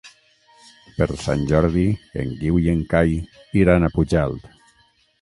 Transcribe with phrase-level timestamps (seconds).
[0.95, 1.85] Per Sant Jordi
[2.25, 3.15] en Guiu i en Cai
[3.65, 4.55] iran a Pujalt.